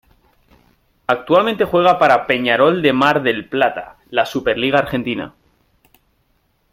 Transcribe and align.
Actualmente 1.05 1.63
juega 1.65 1.99
para 1.99 2.25
Peñarol 2.25 2.81
de 2.81 2.91
Mar 2.91 3.21
del 3.21 3.47
Plata 3.47 3.97
la 4.09 4.25
SuperLiga 4.25 4.79
Argentina. 4.79 5.35